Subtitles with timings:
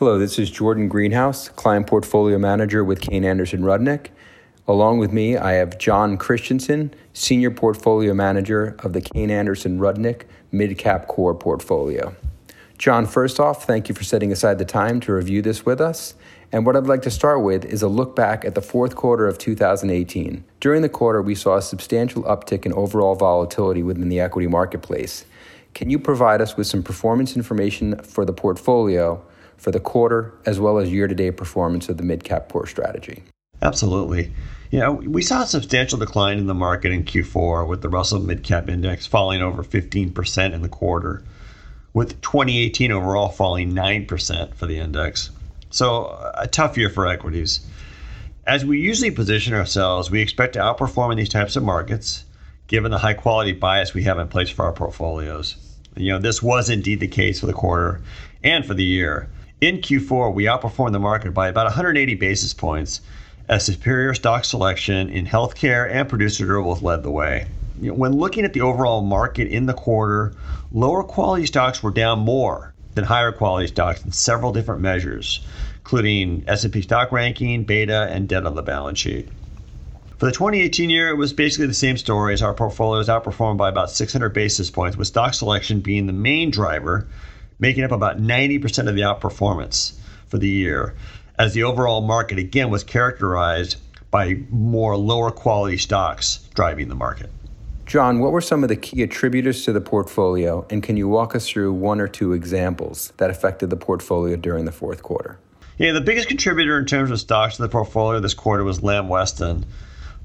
[0.00, 4.10] Hello, this is Jordan Greenhouse, Client Portfolio Manager with Kayne Anderson Rudnick.
[4.68, 10.26] Along with me, I have John Christensen, Senior Portfolio Manager of the Kayne Anderson Rudnick
[10.52, 12.14] Mid Cap Core Portfolio.
[12.78, 16.14] John, first off, thank you for setting aside the time to review this with us.
[16.52, 19.26] And what I'd like to start with is a look back at the fourth quarter
[19.26, 20.44] of 2018.
[20.60, 25.24] During the quarter, we saw a substantial uptick in overall volatility within the equity marketplace.
[25.74, 29.24] Can you provide us with some performance information for the portfolio
[29.58, 32.66] for the quarter as well as year to date performance of the mid cap core
[32.66, 33.22] strategy.
[33.60, 34.32] Absolutely.
[34.70, 38.20] You know, we saw a substantial decline in the market in Q4 with the Russell
[38.20, 41.22] Mid Cap Index falling over 15% in the quarter,
[41.94, 45.30] with 2018 overall falling 9% for the index.
[45.70, 47.60] So, a tough year for equities.
[48.46, 52.24] As we usually position ourselves, we expect to outperform in these types of markets,
[52.66, 55.56] given the high quality bias we have in place for our portfolios.
[55.96, 58.00] You know, this was indeed the case for the quarter
[58.44, 59.28] and for the year.
[59.60, 63.00] In Q4, we outperformed the market by about 180 basis points
[63.48, 67.48] as superior stock selection in healthcare and producer durables led the way.
[67.80, 70.32] When looking at the overall market in the quarter,
[70.70, 75.44] lower quality stocks were down more than higher quality stocks in several different measures,
[75.78, 79.28] including S&P stock ranking, beta, and debt on the balance sheet.
[80.18, 83.68] For the 2018 year, it was basically the same story as our portfolios outperformed by
[83.68, 87.08] about 600 basis points, with stock selection being the main driver
[87.58, 90.94] making up about 90% of the outperformance for the year,
[91.38, 93.76] as the overall market again was characterized
[94.10, 97.30] by more lower quality stocks driving the market.
[97.86, 101.34] John, what were some of the key attributors to the portfolio, and can you walk
[101.34, 105.38] us through one or two examples that affected the portfolio during the fourth quarter?
[105.78, 109.08] Yeah, the biggest contributor in terms of stocks to the portfolio this quarter was Lamb
[109.08, 109.64] Weston.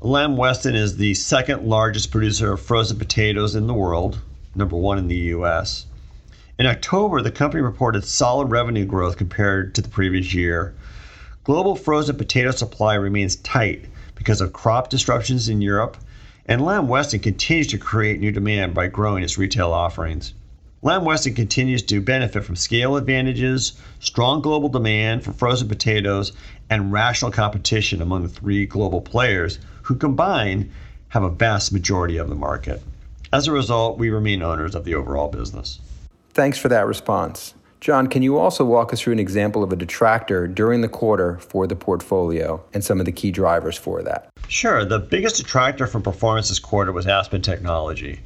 [0.00, 4.18] Lamb Weston is the second largest producer of frozen potatoes in the world,
[4.56, 5.86] number one in the U.S.
[6.58, 10.74] In October, the company reported solid revenue growth compared to the previous year.
[11.44, 15.96] Global frozen potato supply remains tight because of crop disruptions in Europe,
[16.44, 20.34] and Lamb Weston continues to create new demand by growing its retail offerings.
[20.82, 26.32] Lamb Weston continues to benefit from scale advantages, strong global demand for frozen potatoes,
[26.68, 30.70] and rational competition among the three global players who combine
[31.08, 32.82] have a vast majority of the market.
[33.32, 35.80] As a result, we remain owners of the overall business.
[36.34, 37.54] Thanks for that response.
[37.80, 41.38] John, can you also walk us through an example of a detractor during the quarter
[41.38, 44.30] for the portfolio and some of the key drivers for that?
[44.48, 44.84] Sure.
[44.84, 48.20] The biggest detractor from performance this quarter was Aspen Technology.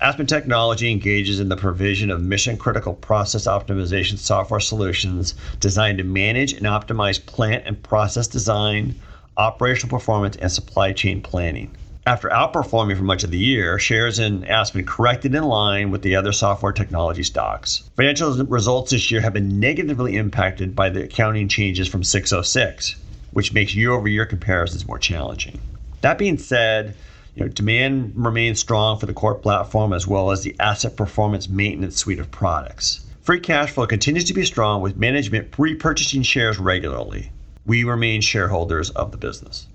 [0.00, 6.04] Aspen Technology engages in the provision of mission critical process optimization software solutions designed to
[6.04, 8.94] manage and optimize plant and process design,
[9.36, 11.74] operational performance, and supply chain planning.
[12.08, 16.16] After outperforming for much of the year, shares in Aspen corrected in line with the
[16.16, 17.82] other software technology stocks.
[17.96, 22.96] Financial results this year have been negatively impacted by the accounting changes from 606,
[23.32, 25.60] which makes year over year comparisons more challenging.
[26.00, 26.96] That being said,
[27.34, 31.46] you know, demand remains strong for the core platform as well as the asset performance
[31.46, 33.04] maintenance suite of products.
[33.20, 37.32] Free cash flow continues to be strong with management repurchasing shares regularly.
[37.66, 39.66] We remain shareholders of the business.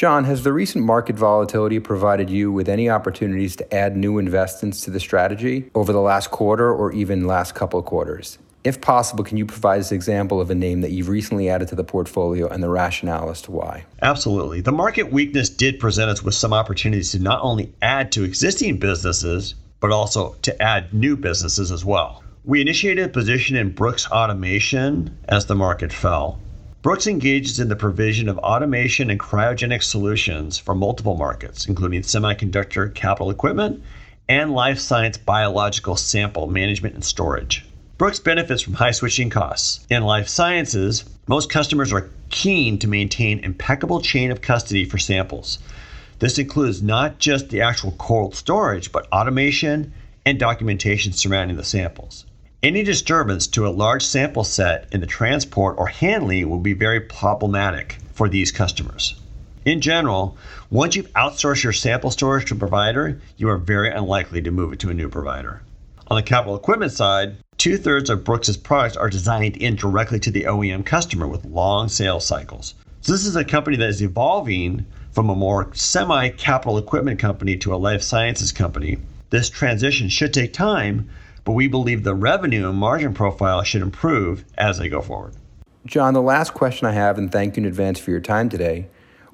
[0.00, 4.80] John, has the recent market volatility provided you with any opportunities to add new investments
[4.84, 8.38] to the strategy over the last quarter or even last couple of quarters?
[8.64, 11.68] If possible, can you provide us an example of a name that you've recently added
[11.68, 13.84] to the portfolio and the rationale as to why?
[14.00, 14.62] Absolutely.
[14.62, 18.78] The market weakness did present us with some opportunities to not only add to existing
[18.78, 22.24] businesses, but also to add new businesses as well.
[22.46, 26.40] We initiated a position in Brooks Automation as the market fell.
[26.82, 32.94] Brooks engages in the provision of automation and cryogenic solutions for multiple markets, including semiconductor
[32.94, 33.82] capital equipment
[34.30, 37.66] and life science biological sample management and storage.
[37.98, 39.86] Brooks benefits from high switching costs.
[39.90, 45.58] In life sciences, most customers are keen to maintain impeccable chain of custody for samples.
[46.18, 49.92] This includes not just the actual cold storage, but automation
[50.24, 52.24] and documentation surrounding the samples.
[52.62, 57.00] Any disturbance to a large sample set in the transport or handling will be very
[57.00, 59.18] problematic for these customers.
[59.64, 60.36] In general,
[60.68, 64.74] once you've outsourced your sample storage to a provider, you are very unlikely to move
[64.74, 65.62] it to a new provider.
[66.08, 70.30] On the capital equipment side, two thirds of Brooks's products are designed in directly to
[70.30, 72.74] the OEM customer with long sales cycles.
[73.00, 77.56] So, this is a company that is evolving from a more semi capital equipment company
[77.56, 78.98] to a life sciences company.
[79.30, 81.08] This transition should take time,
[81.50, 85.34] but we believe the revenue and margin profile should improve as they go forward.
[85.84, 88.86] John, the last question I have, and thank you in advance for your time today.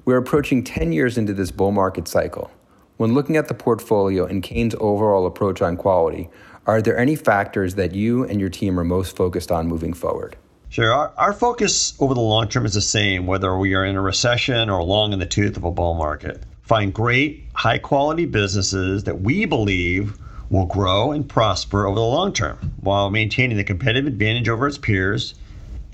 [0.03, 2.49] We're approaching 10 years into this bull market cycle.
[2.95, 6.27] When looking at the portfolio and Kayne's overall approach on quality,
[6.65, 10.35] are there any factors that you and your team are most focused on moving forward?
[10.69, 10.91] Sure.
[10.91, 14.01] Our, our focus over the long term is the same, whether we are in a
[14.01, 16.41] recession or long in the tooth of a bull market.
[16.63, 20.17] Find great, high quality businesses that we believe
[20.49, 24.77] will grow and prosper over the long term while maintaining the competitive advantage over its
[24.77, 25.35] peers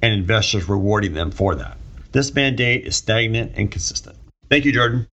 [0.02, 1.78] and investors rewarding them for that.
[2.12, 4.16] This mandate is stagnant and consistent.
[4.50, 5.08] Thank you, Jordan.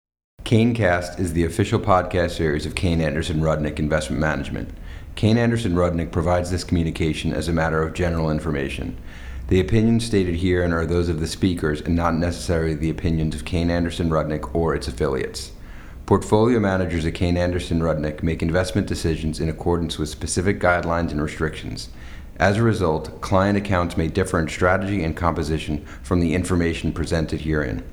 [0.45, 4.71] KayneCast is the official podcast series of Kayne Anderson Rudnick Investment Management.
[5.15, 8.97] Kayne Anderson Rudnick provides this communication as a matter of general information.
[9.49, 13.45] The opinions stated herein are those of the speakers and not necessarily the opinions of
[13.45, 15.53] Kayne Anderson Rudnick or its affiliates.
[16.11, 21.23] Portfolio managers at Kayne Anderson Rudnick make investment decisions in accordance with specific guidelines and
[21.23, 21.89] restrictions.
[22.37, 27.43] As a result, client accounts may differ in strategy and composition from the information presented
[27.43, 27.85] herein.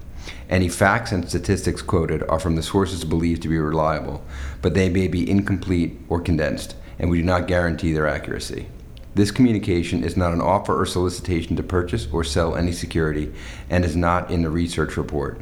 [0.50, 4.26] Any facts and statistics quoted are from the sources believed to be reliable,
[4.64, 8.68] but they may be incomplete or condensed, and we do not guarantee their accuracy.
[9.14, 13.32] This communication is not an offer or solicitation to purchase or sell any security
[13.70, 15.40] and is not in the research report.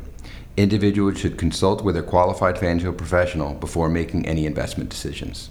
[0.58, 5.50] Individuals should consult with a qualified financial professional before making any investment decisions.